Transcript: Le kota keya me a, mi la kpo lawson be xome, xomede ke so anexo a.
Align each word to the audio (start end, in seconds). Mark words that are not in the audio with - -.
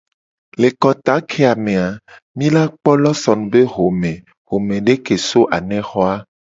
Le 0.61 0.69
kota 0.83 1.15
keya 1.29 1.51
me 1.65 1.73
a, 1.85 1.87
mi 2.37 2.47
la 2.55 2.63
kpo 2.73 2.91
lawson 3.03 3.39
be 3.51 3.61
xome, 3.73 4.13
xomede 4.47 4.93
ke 5.05 5.15
so 5.27 5.41
anexo 5.57 5.99
a. 6.11 6.13